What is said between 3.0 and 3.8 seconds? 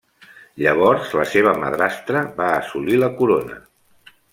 la corona.